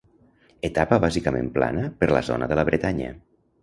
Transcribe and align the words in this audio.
Etapa 0.69 0.99
bàsicament 1.05 1.53
plana 1.59 1.87
per 2.01 2.13
la 2.17 2.25
zona 2.33 2.53
de 2.53 2.61
la 2.63 2.69
Bretanya. 2.73 3.17